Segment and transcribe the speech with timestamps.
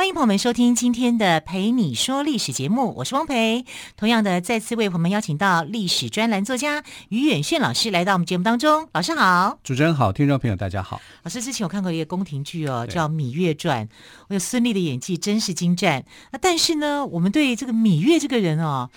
[0.00, 3.66] 欢迎朋友们收听今天的《陪你说历史》节目，我是汪培。
[3.98, 8.88] 同样的，再次为朋友们邀请到历史专栏作家于远炫老师来到我们节目当中。
[8.94, 11.02] 老师好，主持人好，听众朋友大家好。
[11.22, 13.86] 老师之前有看过一个宫廷剧哦，叫《芈月传》，
[14.28, 16.02] 我有孙俪的演技真是精湛。
[16.32, 18.88] 那但是呢，我们对这个芈月这个人哦。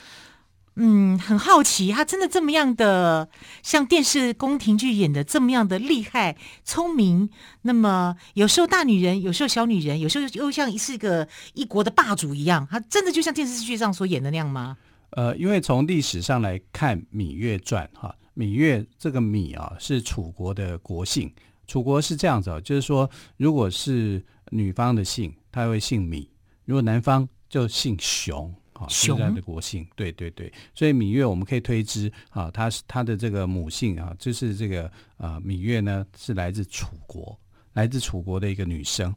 [0.76, 3.30] 嗯，很好奇，他真的这么样的
[3.62, 7.30] 像电视宫廷剧演的这么样的厉害、聪明？
[7.62, 14.78] 那么有时候大女人，有时候小女人，有时候又像是一个一国的霸主一样，他真的就像电视剧上所演的那样吗？
[15.12, 21.32] 呃，因为从历史上来看，《芈月传》哈，芈月这个芈啊是楚国的国姓，
[21.68, 26.28] 楚国是这样子啊，就是说，如果是女方的姓，她会姓芈；
[26.66, 28.52] 如果男方就姓熊。
[28.74, 37.38] 啊，现在的国姓，对对对，所以芈月我们可以推知啊，她是她的这个母姓啊，就是这个啊，芈月呢是来自楚国，
[37.74, 39.14] 来自楚国的一个女生。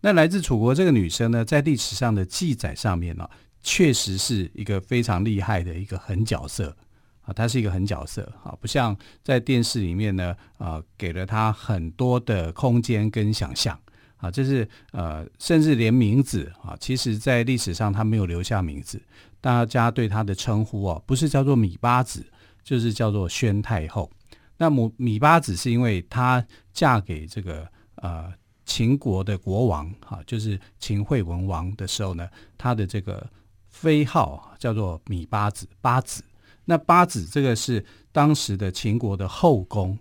[0.00, 3.28] 那来自楚国这个女生呢，在历史上的记载上面呢，
[3.62, 6.76] 确实是一个非常厉害的一个狠角色
[7.22, 13.78] 啊，她是一个狠角色啊，不像在电视里面呢啊，给了她很多的空间跟想象。
[14.18, 19.00] 啊，这是呃，甚至连名字啊，其实在历史上他没有留下名字，
[19.40, 22.26] 大家对他的称呼啊，不是叫做芈八子，
[22.64, 24.10] 就是叫做宣太后。
[24.56, 28.32] 那母芈八子是因为她嫁给这个呃
[28.66, 32.28] 秦国的国王啊，就是秦惠文王的时候呢，
[32.58, 33.24] 他的这个
[33.68, 36.24] 妃号叫做芈八子，八子。
[36.64, 39.96] 那八子这个是当时的秦国的后宫。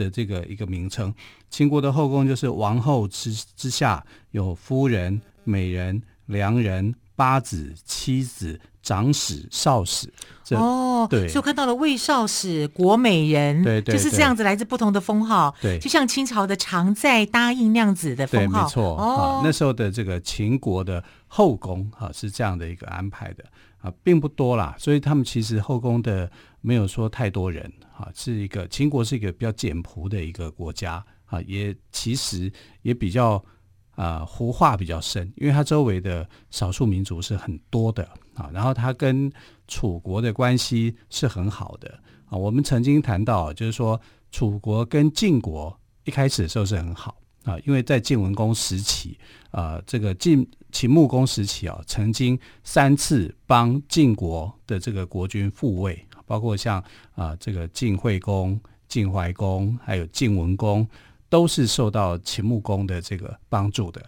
[0.00, 1.14] 的这个一个名称，
[1.50, 10.10] 秦国的后宫就是王后之之下有夫人、美人、良人、八子、妻子、长史、少史。
[10.52, 18.96] 哦，对，所以我看到了魏少史、国美人，对，对对，就是这样子来自不同的封号，对，就像清朝的常在、答应那样子的封号，对，没错。
[18.96, 23.44] 哦，那时候的这个秦国的后宫啊，是这样的一个安排的
[23.80, 26.28] 啊，并不多啦，所以他们其实后宫的
[26.60, 27.72] 没有说太多人。
[28.00, 32.50] 啊，是一个秦国是一个比较简朴的一个国家啊，也其实
[32.80, 33.44] 也比较
[33.90, 38.02] 啊胡话比较深，因为它周围的少数民族是很多的
[38.34, 39.30] 啊，然后它跟
[39.68, 42.38] 楚国的关系是很好的啊。
[42.38, 44.00] 我们曾经谈到，就是说
[44.32, 49.18] 楚国跟晋国一开始的时候是很好啊，因为在晋文公时期
[49.50, 56.06] 啊，这个晋秦穆公时期啊，曾经三次帮晋国的这个国君复位。
[56.30, 56.80] 包括像
[57.16, 60.88] 啊、这个晋惠公、晋怀公，还有晋文公，
[61.28, 64.00] 都是受到秦穆公的这个帮助的。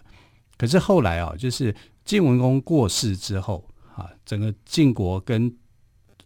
[0.57, 1.75] 可是后来啊，就是
[2.05, 5.53] 晋文公过世之后啊，整个晋国跟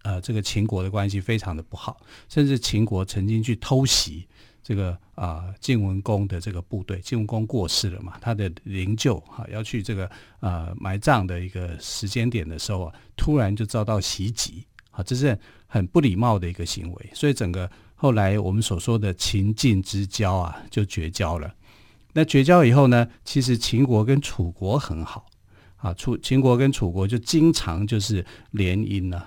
[0.04, 4.28] 呃这个秦国的关系非常的不好，甚至秦国曾经去偷袭
[4.62, 7.00] 这个啊晋文公的这个部队。
[7.00, 10.08] 晋文公过世了嘛，他的灵柩哈、要去这个
[10.42, 14.64] 呃埋葬的一个时间点的时候啊，突然就遭到袭击。
[14.98, 15.38] 啊，这是
[15.68, 21.54] 很不礼貌的一个行为，所以整个后来我们所说的秦晋之交啊，就绝交了。
[22.14, 25.28] 那绝交以后呢，其实秦国跟楚国很好
[25.76, 29.22] 啊，楚秦国跟楚国就经常就是联姻呢，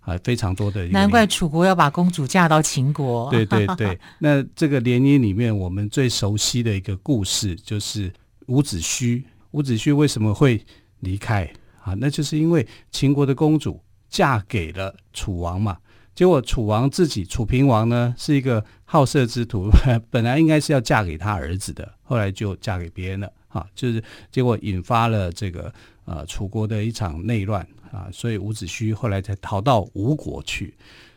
[0.00, 0.86] 啊，非常多的。
[0.88, 3.30] 难怪楚国要把公主嫁到秦国。
[3.30, 8.12] 对对对， 那这个联姻里面，我们最熟悉的一个故事就是
[8.48, 9.24] 伍子胥。
[9.52, 10.62] 伍子胥为什么会
[11.00, 11.50] 离开
[11.82, 11.94] 啊？
[11.94, 13.80] 那就是因为秦国的公主。
[14.14, 15.76] 嫁给了楚王嘛，
[16.14, 19.68] 结果楚王自己楚平王呢是一个好色之徒，
[20.08, 23.32] 本来应该是要嫁给他儿子的，后来就嫁给别人了。
[23.48, 24.00] 啊，就是
[24.30, 25.72] 结果引发了这个
[26.04, 30.72] 呃楚国的一场内乱啊，所以伍子胥后来才逃到吴国去，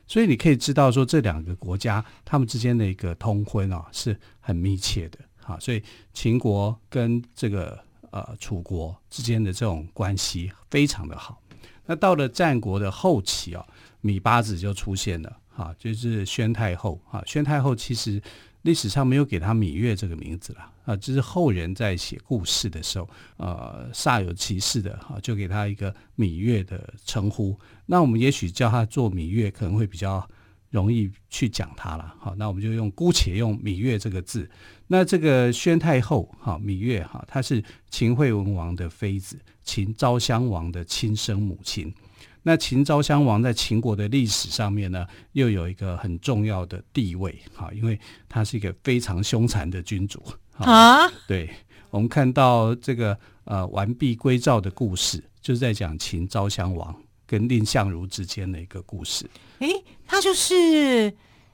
[0.07, 5.19] 所以你可以知道说这两个国家他们之间的一个通婚啊是很密切的。
[5.45, 5.83] 啊，所以
[6.13, 7.77] 秦国跟这个
[8.10, 11.39] 呃楚国之间的这种关系非常的好。
[11.88, 13.66] 那到了战国的后期啊，
[14.04, 18.22] 芈八子就出现了，哈，就是宣太后，哈，宣太后其实
[18.62, 27.57] 历史上没有给她芈月这个名字了，啊，就是后人在写故事的时候，呃，煞有其事的，哈，就给她一个芈月的称呼。
[27.86, 30.28] 那我们也许叫她做芈月，可能会比较
[30.69, 34.50] 容易去讲她了，好，那我们就用姑且用芈月这个字。
[34.88, 39.38] 那这个宣太后，哈，芈月，哈，她是秦惠文王的妃子。
[39.63, 41.94] 秦昭襄王的亲生母亲，
[42.42, 48.00] 那秦昭襄王在秦国的历史上面呢，又有一个很重要的地位哈，因为
[48.30, 50.24] 他是一个非常凶残的君主
[50.54, 51.06] 啊。
[51.28, 51.50] 对，
[51.90, 56.95] 我们看到这个呃完璧归赵的故事，就是在讲秦昭襄王
[57.25, 59.30] 跟蔺相如之间的一个故事。
[59.60, 59.68] 哎，
[60.07, 61.13] 他就是。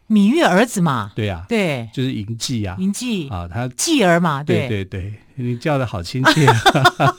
[0.10, 4.68] 芈月儿子嘛，对呀、啊，对，就是嬴稷啊，嬴稷啊，他继儿嘛，对。
[4.68, 6.48] 对对，你叫的好亲切，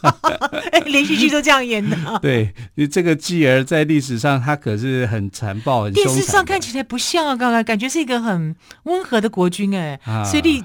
[0.87, 1.97] 连续剧都这样演的。
[2.23, 8.55] 对，你这个继儿在历史上他可是很残暴，很凶，电视上看起来不像啊，刚刚感觉是一个很
[8.85, 10.65] 温和的国君哎，啊、所以历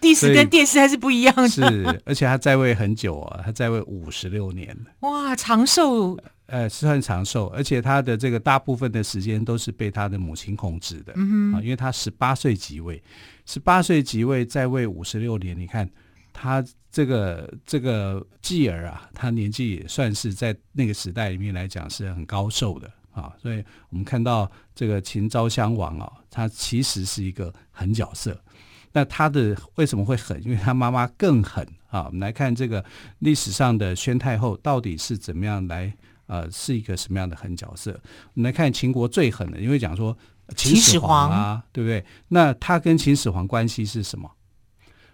[0.00, 1.48] 历史跟电视还是不一样的。
[1.48, 1.62] 是，
[2.04, 6.18] 而且他在位很久啊，他在位五十六年，哇，长寿。
[6.46, 13.02] 呃，是很长寿，而且他的这个大部分的时间都是被他的母亲控制的，嗯哼，啊，因为他十八岁即位，
[13.46, 15.90] 十八岁即位在位五十六年，你看
[16.32, 22.88] 他这个这个继儿啊，他年纪也算是在那个时代里面来讲是很高寿的。
[23.10, 28.38] 啊，所以我们看到这个秦昭襄王啊，他其实是一个狠角色，
[28.96, 30.42] 那他的为什么会狠？
[30.42, 32.04] 因为他妈妈更狠啊。
[32.06, 32.82] 我们来看这个
[33.18, 35.92] 历史上的宣太后到底是怎么样来。
[36.28, 37.92] 呃，是一个什么样的狠角色？
[38.34, 40.16] 我们来看秦国最狠的，因为讲说
[40.56, 42.04] 秦始皇啊，对不对？
[42.26, 44.28] 那他跟秦始皇关系是什么？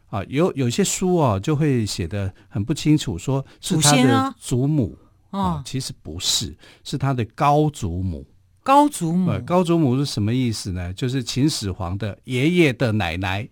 [0.09, 4.97] 啊，有有些书哦、啊，就会写的很不清楚，说是他的祖母
[5.33, 8.27] 啊，啊，其实不是，是他的高祖母。
[8.63, 10.91] 高祖母，高祖母是什么意思呢？
[10.95, 13.47] 就是秦始皇的爷爷的奶奶。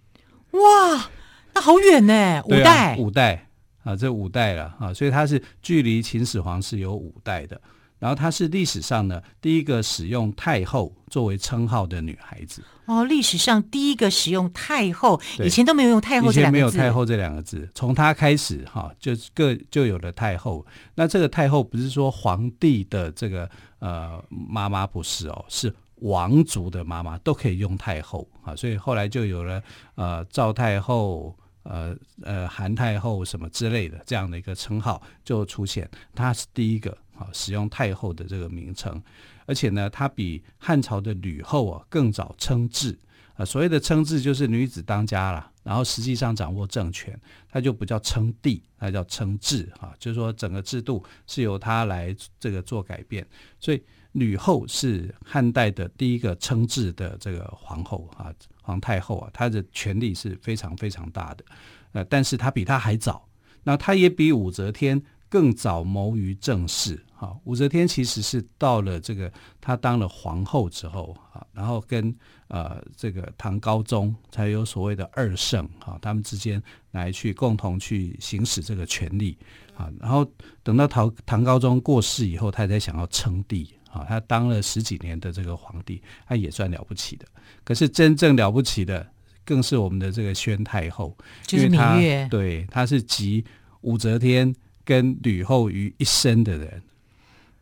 [0.52, 1.11] 哇，
[1.55, 3.47] 那好远呢，五代，啊、五代。
[3.82, 7.58] 啊，这五代了啊，所以他是距离秦始皇是有五代的。
[7.99, 12.62] 然后他是历史上呢第一个使用太后作为称号的女孩子。
[12.85, 16.67] 哦，历史上第一个使用太后，以前都没有用太后这两个字。
[16.67, 20.64] 以前没有太后这两个字，从她开始哈，就各就有了太后。
[20.94, 23.49] 那这个太后不是说皇帝的这个
[23.79, 29.62] 呃妈妈不是哦，是王族的妈妈都可以用太后啊，所以后来就有了
[29.94, 31.37] 呃赵太后。
[31.62, 39.00] 呃呃，韩太后什么之类的这样的一个称号就出现，她是第一个啊使用太后的这个名称，
[39.44, 42.99] 而且呢，她比汉朝的吕后啊更早称制
[43.35, 43.44] 啊。
[43.44, 47.20] 所谓的称制就是女子当家了，然后实际上掌握政权，
[47.50, 53.25] 她就不叫称帝，她叫称制啊，就是说整个制度是由她来这个做改变。
[53.61, 58.32] 所以吕后是汉代的第一个称制的这个皇后啊。
[58.62, 61.44] 皇太后啊，她的权力是非常非常大的，
[61.90, 63.26] 呃，但是她比她还早，
[63.64, 67.02] 那她也比武则天更早谋于政事。
[67.14, 72.14] 哈，武则天其实是到了这个她当了皇后之后啊，然后跟
[72.46, 79.36] 呃这个唐高宗才有所谓的二圣啊，他们之间来去共同去行使这个权力
[79.76, 80.24] 啊，然后
[80.62, 83.74] 等到唐唐高宗过世以后，他才想要称帝。
[83.90, 87.26] 啊，他当了十几年的这个皇帝，他也算了不起的。
[87.64, 89.06] 可是真正了不起的，
[89.44, 91.16] 更是我们的这个宣太后，
[91.46, 92.26] 就是芈月。
[92.31, 93.44] 对，她是集
[93.82, 94.54] 武则天
[94.84, 96.82] 跟吕后于一身的人。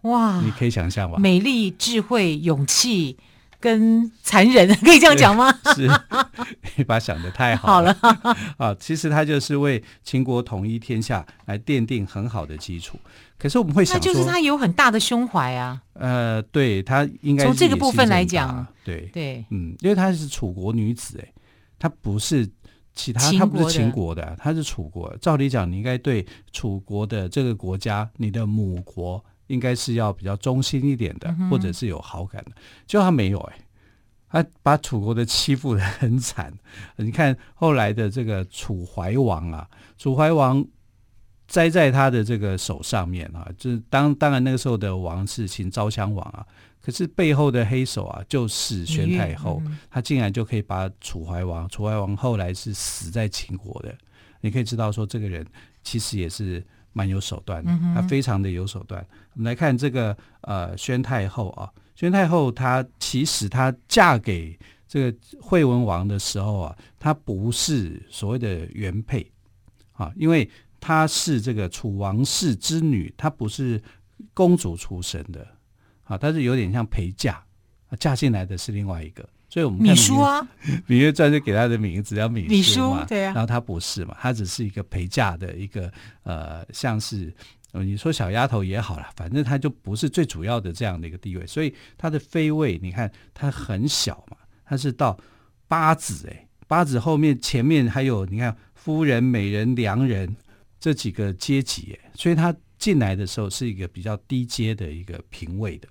[0.02, 1.18] 哇，你可以想象吧？
[1.18, 3.16] 美丽、智慧、勇气。
[3.60, 5.52] 跟残忍 可以这样讲吗？
[5.74, 5.90] 是，
[6.78, 7.92] 你把想的太好了。
[8.00, 13.00] 好了啊，其实他就是为秦国统一天下来奠定很好的基础。
[13.38, 15.80] 可是我们会想那，就是他有很大的胸怀啊。
[15.94, 21.32] 呃，对他应该从这个部分来讲，对对，嗯，因为她是楚国女子，哎，
[21.78, 22.48] 她不是
[22.94, 25.16] 其他，她不是秦国的，她是楚国。
[25.18, 29.24] 照理讲，你应该对楚国的这个国家，你的母国。
[29.48, 32.52] 应该是要比较忠心一点的，或者是有好感的，
[32.86, 33.64] 就他没有哎、欸，
[34.42, 36.52] 他把楚国的欺负的很惨。
[36.96, 39.66] 你看后来的这个楚怀王啊，
[39.96, 40.62] 楚怀王
[41.48, 46.46] 栽在他的这个手上面啊，就是当当然那个时候的王是秦昭襄王啊，
[46.80, 53.92] 可是背后的黑手啊就是宣太后，他竟然就可以把楚怀王，楚怀王后来是死在秦国的，
[54.40, 55.44] 你可以知道说这个人
[55.82, 56.64] 其实也是。
[56.94, 59.00] 蛮有手段的，他非常的有手段。
[59.02, 69.30] 嗯、我们来看这个呃，宣太后啊，宣太后她其实她嫁给这个惠文王的时候啊，她不是所谓的原配
[69.92, 70.48] 啊，因为
[70.80, 73.82] 她是这个楚王室之女，她不是
[74.34, 75.46] 公主出身的
[76.04, 77.42] 啊，她是有点像陪嫁，
[77.98, 79.28] 嫁进来的是另外一个。
[79.50, 80.48] 所以我们看芈姝啊，
[80.86, 83.32] 《芈月传》就给她的名字叫芈姝嘛，对啊。
[83.32, 85.90] 然后她不是嘛，她只是一个陪嫁的一个
[86.22, 87.32] 呃，像是
[87.72, 91.46] 你说小丫头也好了，反正她就不是最主要的这样的一个地位。
[91.46, 95.18] 所以她的妃位，你看她很小嘛，她是到
[95.66, 100.36] 八子哎，八子后面前面还有你看夫人、美人、良人
[100.80, 105.88] 这几个阶级哎，所以他进来的时候是一个比较低阶的一个评位的，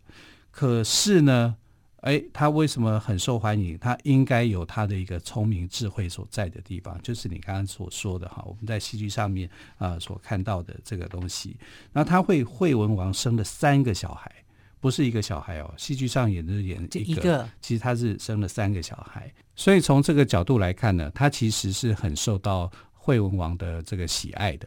[0.49, 1.55] 可是呢，
[1.97, 3.77] 哎，他为什么很受欢迎？
[3.77, 11.57] 他应该有他的一个聪明智慧所在的地方，就是你刚刚所说的哈，我们在戏剧上面啊、呃、所看到的这个东西。
[11.91, 14.31] 那他会惠文王生了三个小孩，
[14.79, 19.29] 不是一个小孩哦，戏剧上演的是演一个，一个其实他是生了三个小孩。
[19.55, 24.65] 所以从这个角度来看呢，他其实是很受到惠文王的这个喜爱的。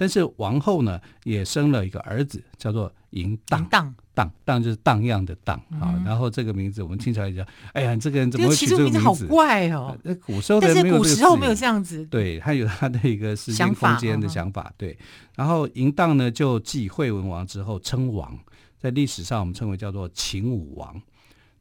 [0.00, 3.62] 但是王后呢，也生了一个儿子，叫做嬴荡。
[3.66, 6.04] 荡荡荡就是荡漾的荡啊、嗯。
[6.06, 8.98] 然后这个名字我们听起来讲，哎呀，这个人怎么会取这个名字？
[8.98, 9.94] 好怪哦。
[10.02, 12.02] 那古时候的没有这个，古时候没有这样子。
[12.06, 14.72] 对，他有他的一个时间空间的想法。
[14.78, 14.96] 对。
[15.36, 18.38] 然后嬴荡呢，就继惠文王之后称王，
[18.78, 20.98] 在历史上我们称为叫做秦武王。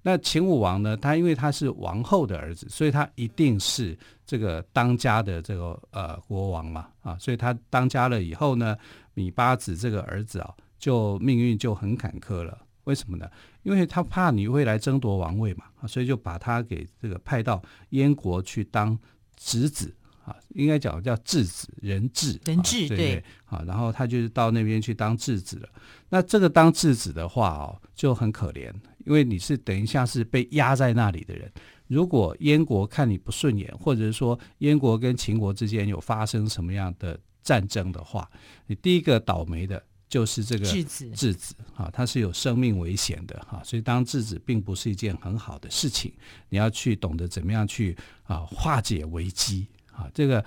[0.02, 8.78] 那秦武王呢，他因为他是王后的儿子，所以他一定是这个当家的这个呃国王嘛啊，所以他当家了以后呢，
[9.16, 12.58] 芈八子这个儿子啊，就命运就很坎坷了。
[12.86, 13.30] 为什么呢？
[13.64, 18.98] 因为他怕你会来争夺王位嘛啊，所以就把他给这个派到燕国去当
[19.36, 19.94] 侄子
[20.26, 25.70] 啊，应该讲叫质子人质人质对对啊，然后他就是到那边去当质子了。
[26.08, 28.74] 那这个当质子的话哦，就很可怜。
[29.06, 31.52] 因为你是等一下是被压在那里的人，
[31.88, 38.30] 如果燕国看你不顺眼，或者是说燕国跟秦国之间有发生什么样的战争的话，
[38.68, 46.14] 你第一个倒霉的就是这个质子，质子啊，他是有生命危险的哈，所以当质子并不是一件很好的事情，
[46.50, 50.44] 你要去懂得怎么样去啊化解危机啊，这个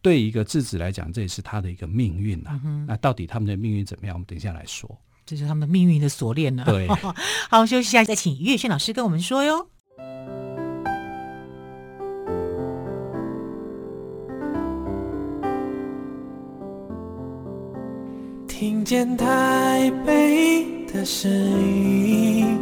[0.00, 2.86] 对一个质子来讲，这也是他的一个命运呐、啊嗯。
[2.86, 4.14] 那到底他们的命运怎么样？
[4.14, 4.96] 我们等一下来说。
[5.26, 6.64] 这是他们命运的锁链了。
[6.64, 6.86] 对，
[7.50, 9.66] 好，休息一下，再请于月轩老师跟我们说哟。
[18.46, 22.58] 听见台北的声音，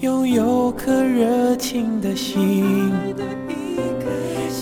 [0.00, 2.92] 拥有颗热情的心，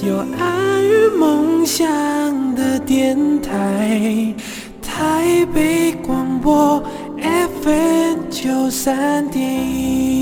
[0.06, 4.34] 有爱与梦想的电台，
[4.80, 6.80] 台北广播。
[7.66, 10.15] FM 九三点。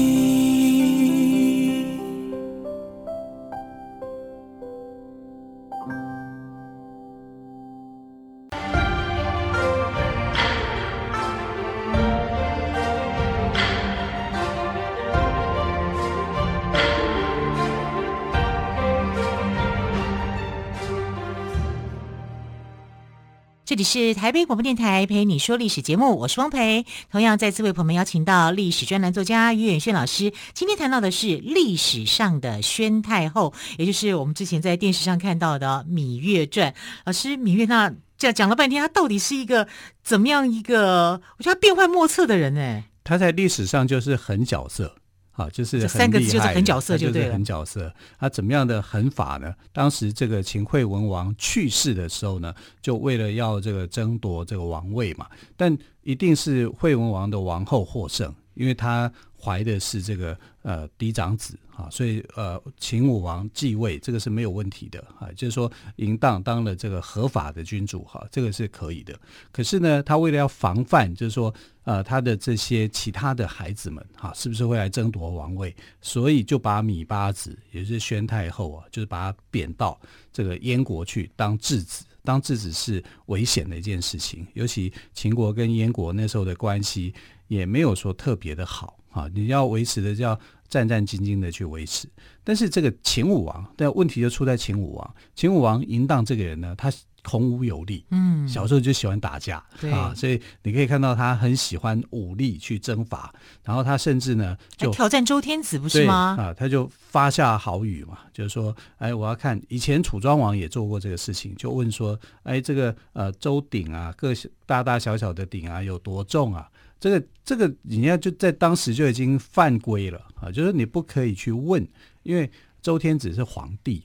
[23.74, 26.86] 这里是台北广播电台陪你说历史节目，我是汪培。
[27.10, 30.32] 同样再次为朋友们邀请到历史专栏作家于远轩老师。
[30.52, 36.70] 今天谈到的是历史上的宣太后，也就是我们之前在电视上看到的《芈月传》。
[37.04, 39.66] 老师，芈月那这讲了半天，她到底是一个
[40.04, 41.20] 怎么样一个？
[41.38, 42.84] 我觉得他变幻莫测的人呢。
[43.02, 44.94] 她在历史上就是狠角色。
[45.36, 47.32] 好，就是很三个字就是狠角色，就对了。
[47.32, 49.52] 狠角色，他怎么样的狠法呢？
[49.72, 55.26] 当时这个秦惠文王去世的时候呢，就为了要这个争夺这个王位嘛，
[55.56, 69.18] 但一定是惠文王的王后获胜，因为他怀的是这个呃嫡长子啊，所以呃秦武王继位这个是没有问题的啊，就是说嬴荡当了这个合法的君主哈，这个是可以的。
[69.52, 71.54] 可是呢，他为了要防范，就是说。
[71.84, 75.76] 呃，他的这些其他的孩子们，哈，是不是会来争夺王位？
[76.00, 80.00] 所以就把芈八子，也就是宣太后啊，就是把他贬到
[80.32, 82.06] 这个燕国去当质子。
[82.22, 87.12] 当质子是危险的一件事情，尤其秦国跟燕国那时候的关系
[87.48, 89.28] 也没有说特别的好啊。
[89.34, 92.08] 你要维持的，就要战战兢兢的去维持。
[92.42, 95.14] 但是这个秦武王，但问题就出在秦武王。
[95.34, 96.92] 秦武王嬴荡这个人呢，他。
[97.26, 106.36] 孔武有力，嗯，小时候就喜欢打架，对啊，所以你可以看到他很喜欢武力去征伐，然后他甚至呢就挑战周天子，不是吗？
[106.38, 114.34] 啊，他就发下豪语嘛，就是说，哎，我要看以前楚庄王也做过这个事情，就问说，哎，这个呃周鼎啊，各
[114.66, 116.68] 大大小小的鼎啊有多重啊？
[117.04, 121.86] 这个这个人家就在当时就已经犯规了啊，就是你不可以去问，
[122.22, 124.02] 因为周天子是皇帝。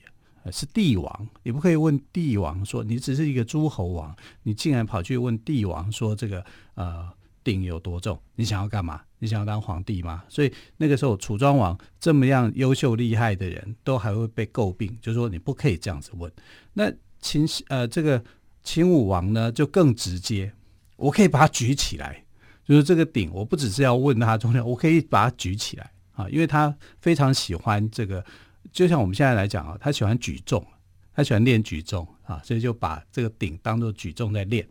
[0.52, 7.08] 是帝王，你不可以问帝王说，你只是一个诸侯王，你竟然跑去问帝王说这个呃
[7.42, 8.20] 鼎有多重？
[8.34, 9.00] 你想要干嘛？
[9.18, 10.22] 你想要当皇帝吗？
[10.28, 16.30] 所以那个时候楚庄王这么样优秀厉害的人都还会被诟病，就是说你不可以这样子问。
[16.74, 18.22] 那秦呃这个
[18.62, 20.52] 秦武王呢就更直接，
[20.96, 22.24] 我可以把它举起来，
[22.70, 28.24] 就是这个鼎，我不只是要问他重量，我可以把它举起来啊，因为他非常喜欢这个。
[28.70, 30.64] 就像我们现在来讲啊，他喜欢举重，
[31.12, 34.64] 他喜欢练举重啊，所以就把这个鼎当做举重在练。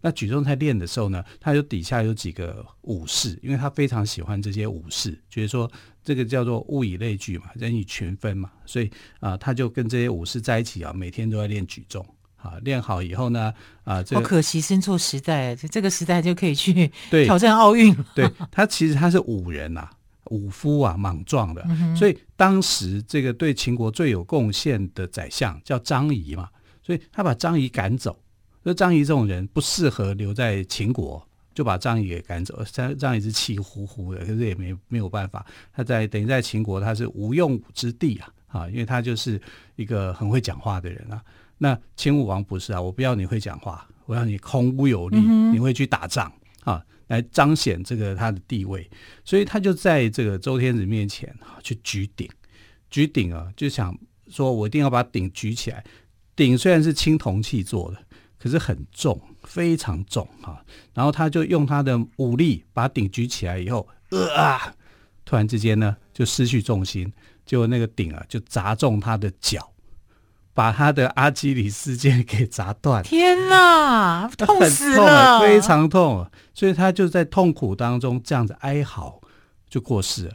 [0.00, 5.70] 那举重在练的时候呢，他就底下有几个武士，因为他非常喜欢这些武士，觉得说
[6.02, 12.04] 这个叫做物以类聚嘛，人以群分嘛，所以啊，他就跟这些武士在一起啊，每天都在练举重
[12.44, 12.54] 啊。
[12.62, 16.92] 练好以后呢，啊，这个、好可惜生错时代，这个时代就可以去
[17.24, 17.92] 挑战奥运。
[18.14, 19.90] 对，对他其实他是武人呐、啊。
[20.30, 26.48] 武夫啊，莽撞的，嗯、所以当时这个对秦国最有贡献的宰相叫张仪嘛，
[26.82, 28.18] 所以他把张仪赶走。
[28.62, 31.22] 说张仪这种人不适合留在秦国，
[31.54, 32.64] 就把张仪给赶走。
[32.72, 35.44] 张张仪是气呼呼的，可是也没没有办法。
[35.74, 39.38] 他在等于在秦国他是无用武之地啊，啊，因为他就是
[39.76, 41.22] 一个很会讲话的人啊。
[41.58, 46.32] 那秦武王不是啊，我不要你会讲话，我要你空武有力，嗯、你会去打仗
[46.62, 46.84] 啊。
[47.08, 48.90] 来彰显这个他的地位，
[49.26, 52.26] 所以他就在这个周天子面前啊去举鼎，
[52.88, 53.94] 举鼎啊就想
[54.28, 55.84] 说，我一定要把鼎举起来。
[56.34, 57.98] 鼎虽然是青铜器做的，
[58.38, 60.64] 可是很重，非常重啊。
[60.94, 64.74] 然后他就用他的武力把鼎举起来以后，呃啊，
[65.26, 67.12] 突然之间呢就失去重心，
[67.44, 69.70] 结果那个鼎啊就砸中他的脚。
[70.54, 79.20] 把他的阿基里斯腱给砸断，天哪， 痛死了，非常痛，所以他就在痛苦当中这样子哀嚎，
[79.68, 80.34] 就过世了，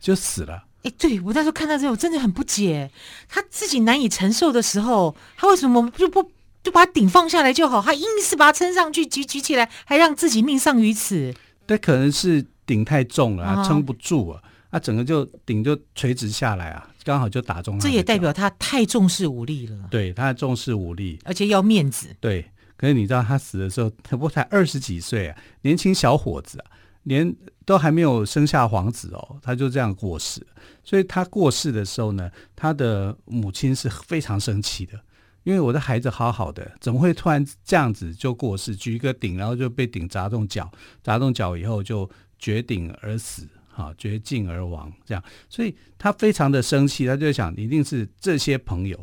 [0.00, 0.64] 就死了。
[0.82, 2.90] 哎，对，我那时候看到这，我真的很不解，
[3.28, 6.30] 他自己难以承受的时候，他为什么就不
[6.62, 7.80] 就把顶放下来就好？
[7.80, 11.32] 他硬是把它撑上去，举举起来，还让自己命丧于此。
[11.64, 14.42] 但可能是顶太重了，撑不住啊，
[14.72, 16.90] 他整个就顶就垂直下来啊。
[17.04, 19.76] 刚好就打中了，这也代表他太重视武力了。
[19.90, 22.08] 对，他重视武力，而且要面子。
[22.18, 26.66] 对，可是你知道他死的时候，他不才二十几岁啊，年轻小伙子啊，
[27.02, 30.44] 连都还没有生下皇子哦，他就这样过世。
[30.82, 34.98] 所以他过世的时候呢，他的母亲是非常生气的，
[35.42, 38.74] 因为我的孩子好好的，怎么会突然这样子就过世？
[38.74, 40.70] 举一个鼎，然后就被鼎砸中脚，
[41.02, 43.46] 砸中脚以后就绝顶而死。
[43.76, 48.96] 好，绝境而亡，这样，所以他非常的生气，他就想，一定是这些朋友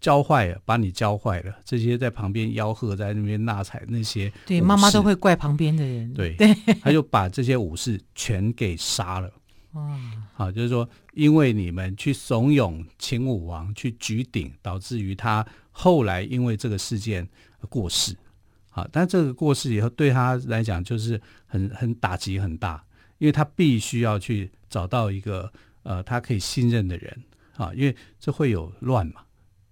[0.00, 1.54] 教坏了，把你教坏了。
[1.66, 6.10] 这些在旁边吆喝，在那边纳采那些，对，妈妈都会怪旁边的人。
[6.16, 9.30] 对对，他就把这些武士全给杀了。
[9.76, 9.94] 哦，
[10.32, 17.28] 好，就是说，因为你们去怂恿秦武王去举鼎，导致于他后来因为这个事件
[17.68, 18.16] 过世。
[18.70, 22.82] 好，但这个过世以后，对他来讲就是很很打击很大。
[23.18, 25.52] 因为他必须要去找到一个
[25.82, 27.24] 呃，他可以信任的人
[27.56, 29.22] 啊，因为这会有乱嘛，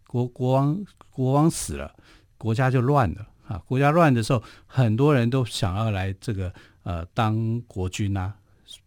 [0.07, 1.95] 国国王国王死了，
[2.39, 3.59] 国家就乱了啊。
[3.67, 6.53] 国家乱的时候，很多人都想要来这个
[6.85, 8.35] 呃当国君啊，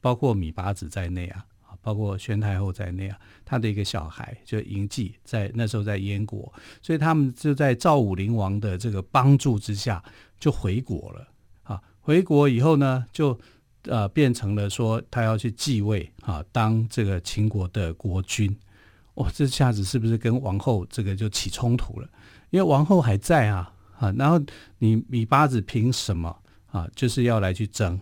[0.02, 1.46] 包括芈八子在内啊，
[1.82, 10.04] 包括宣太后在内啊，他的一个小孩就嬴稷在那时候在燕国，所以他们就在赵武灵王的这个帮助之下
[10.40, 11.28] 就回国了
[11.64, 11.80] 啊。
[12.00, 13.40] 回国以后呢，就。
[13.90, 18.56] 呃，变成了说他要去继位啊，当这个秦国的国君。
[19.16, 22.08] 哇，这下子是不是跟王后这个就起冲突了？
[22.52, 24.40] 因为王后还在啊，啊，然后
[24.78, 26.36] 你米八子凭什么
[26.72, 26.88] 啊？
[26.96, 28.00] 就是要来去争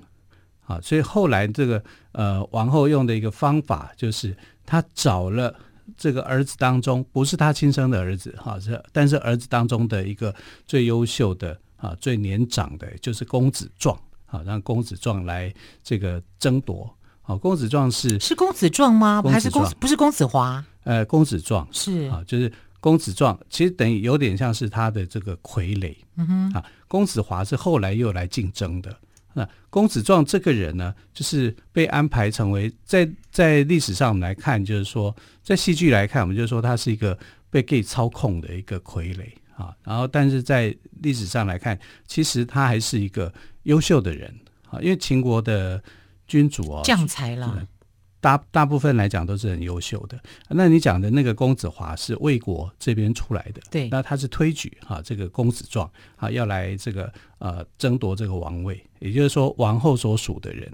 [0.66, 5.56] 啊，所以后来这个呃王后用的一个方法就是，她找了
[5.96, 10.36] 这个儿子当中不是她亲生的儿子哈，是但是儿子当中的一个
[10.68, 13.98] 最优秀的啊，最年长的，就是公子壮。
[14.26, 16.94] 好，让公子壮来这个争夺。
[17.22, 19.22] 好，公子壮是是公子壮吗？
[19.24, 20.64] 还是公不是公子华？
[20.84, 25.96] 呃，公子壮是啊，就是公子壮，其实等于有点像是他的这个傀儡。
[26.18, 28.96] 嗯哼，啊，公子华是后来又来竞争的。
[29.34, 37.18] 那公子壮这个人呢，就是被安排成为在在历史上我们来看，就是说在戏剧来看，我们就说他是一个
[37.50, 39.26] 被 gay 操控的一个傀儡。
[39.56, 44.34] 啊，然后但是在历史上来看，其实他还是一个优秀的人
[44.70, 45.82] 啊，因为秦国的
[46.28, 47.66] 君主哦，将才了，
[48.20, 50.20] 大大部分来讲都是很优秀的。
[50.50, 60.72] 那你讲的那个公子华是魏国这边出来的，对，那他是推举哈这个公子壮啊要来这个呃争夺这个王位，也就是说王后所属的人。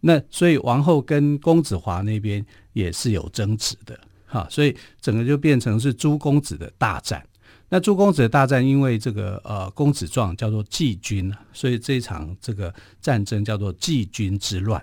[0.00, 7.26] 那所以王后跟公子华那边也是有争执的哈，所以整个就变成是诸公子的大战。
[7.74, 14.80] 那朱公子的大战，因为这个呃公子壮叫做季军，所以这一场这个战争叫做季军之乱。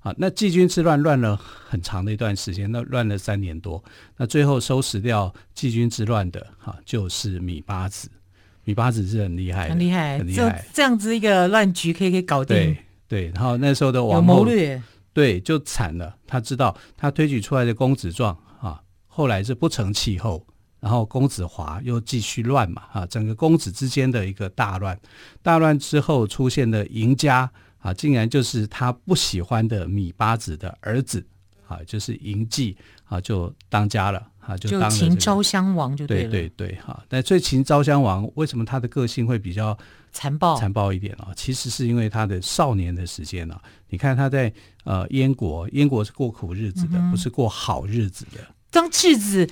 [0.00, 3.80] 啊，那季军之乱乱了很长的一段时间，那乱了三年多。
[4.16, 8.10] 那最后收拾掉季军之乱的，哈、啊，就是米八子。
[8.64, 10.66] 米八子是很厉害，很厉害，很厉害。
[10.74, 12.56] 这样子一个乱局可以可以搞定。
[12.56, 16.16] 对对，然后那时候的王谋略，对，就惨了。
[16.26, 20.44] 他知道他推举出来的公子壮啊，后来是不成气候。
[20.80, 24.96] 然后公子华又继续乱嘛，啊，整个公子之间的一个大乱，
[25.42, 31.26] 大乱之后出现的赢家啊，竟然就是他不喜欢的米八子的儿子
[31.66, 37.02] 啊，就是嬴稷啊，就当家了啊，就当、这个、秦昭襄王就对了，对对对哈。
[37.08, 39.76] 但所以秦昭襄王为什么他的个性会比较
[40.12, 41.32] 残暴残暴一点啊？
[41.34, 44.52] 其实是因为他的少年的时间啊，你看他在
[44.84, 48.38] 呃燕国，燕国是过苦日子的，嗯、不是过好日子的，
[48.70, 49.48] 当质子。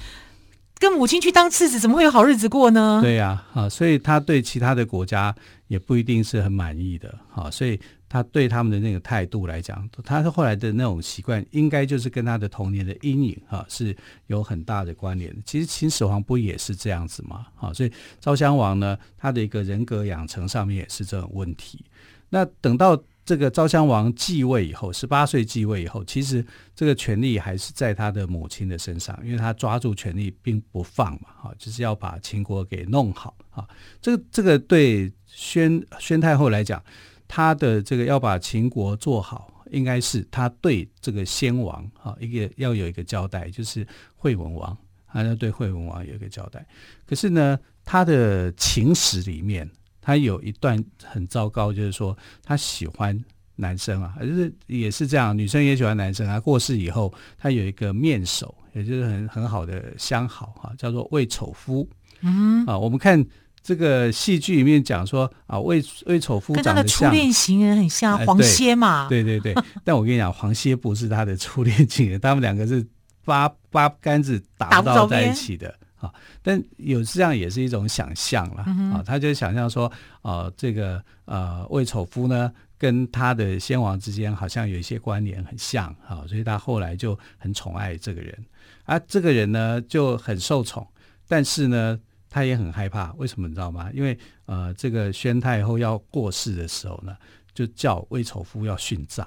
[0.78, 3.00] 跟母亲去当次子，怎么会有好日子过呢？
[3.02, 5.34] 对呀，啊，所以他对其他的国家
[5.68, 15.34] 也不一定是很满意的，啊，所以他对他们的那个态度来讲，他后来的那种习惯，应该就是跟他的童年的阴影，哈，是有很大的关联。
[15.46, 17.46] 其实秦始皇不也是这样子吗？
[17.58, 21.84] 啊，所以昭襄王呢，他的一个人格养成上面也是这种问题。
[22.28, 23.02] 那等到。
[23.26, 33.68] 这个昭襄王继位以后，十八岁继位以后，其实这个权力还是在他的母亲的身上，因为他抓住权力并不放嘛，哈，就是要把秦国给弄好啊。
[34.00, 36.80] 这个这个对宣宣太后来讲，
[37.26, 43.84] 他的这个要把秦国做好，应该是他对这个先王啊一个要有一个交代，就是
[44.14, 46.64] 惠文王，他要对惠文王有一个交代。
[47.04, 49.68] 可是呢，他的情史里面。
[50.06, 53.20] 他有一段很糟糕，就是说他喜欢
[53.56, 56.38] 男生啊，就是也是这样，女生也喜欢男生啊。
[56.38, 61.88] 过世以后，他有一个面首，也就是很很好的相好哈、啊，叫做魏丑夫。
[62.20, 63.20] 嗯啊，我们看
[63.64, 69.24] 这个戏剧里面讲说啊，魏魏丑夫长得像跟他的初恋情人很像黄歇嘛、哎对。
[69.24, 72.86] 对对对， 但我跟你讲，黄歇不是他的初恋情人，他们两个是
[73.24, 75.74] 八八竿子打不到在一起的。
[75.98, 79.90] 啊，但有这样也是一种想象了、嗯、啊，他就想象说，
[80.22, 88.44] 呃，这个呃魏丑夫呢，跟他的先王之间好像有一些关联很像啊，所以他后来就很宠爱这个人，
[88.84, 90.86] 啊，这个人呢就很受宠，
[91.26, 93.90] 但是呢他也很害怕，为什么你知道吗？
[93.94, 97.16] 因为呃这个宣太后要过世的时候呢，
[97.54, 99.26] 就叫魏丑夫要殉葬。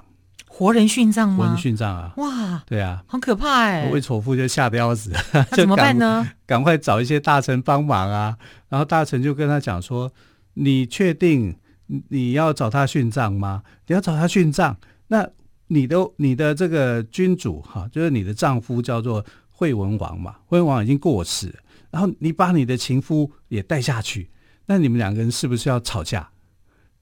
[0.52, 1.36] 活人殉葬吗？
[1.38, 2.12] 活人殉葬啊！
[2.18, 3.88] 哇，对啊，好可怕哎！
[3.90, 6.28] 魏丑夫就吓得要死， 那怎么办呢？
[6.44, 8.36] 赶快找一些大臣帮忙啊！
[8.68, 10.12] 然后大臣就跟他讲说
[10.54, 11.56] ：“你确定
[12.08, 13.62] 你要找他殉葬吗？
[13.86, 15.26] 你要找他殉葬，那
[15.68, 21.54] 你的你的这个君主哈，就是你的丈夫叫做惠文王嘛，惠文王已经过世，
[21.90, 24.28] 然后你把你的情夫也带下去，
[24.66, 26.28] 那你们两个人是不是要吵架？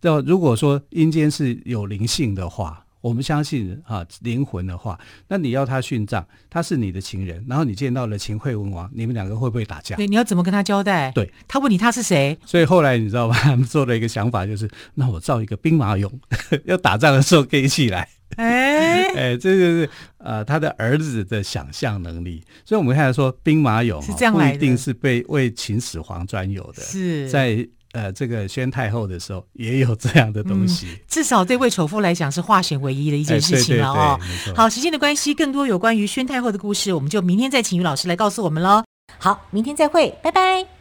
[0.03, 9.97] 要如果说阴间是有灵性的话。”我们相信啊，灵魂的话，那你要他殉葬，他是你的情人，然后你见到了秦惠文王，你们两个会不会打架？
[9.97, 11.11] 对，你要怎么跟他交代？
[11.13, 12.39] 对，他问你他是谁？
[12.45, 13.35] 所以后来你知道吗？
[13.41, 16.13] 他们做了一个想法，就是那我造一个兵马俑，
[16.67, 18.07] 要打仗的时候可以一起来。
[18.37, 22.45] 哎哎，这就是呃他的儿子的想象能力。
[22.67, 27.67] 所以我们看来说，兵马俑是这样来的，不一定是被为秦始皇专有的，是在。
[27.99, 34.21] 呃，这个宣太后的时候也有这样的东西，嗯、至少对魏丑夫来讲是化险为夷的一件事情了哦。
[34.55, 38.85] 好，时间的关系，更多有关于宣太后的故事，我们就明天再请于老师来告诉我们喽。
[39.19, 40.78] 好，明天再会，拜拜。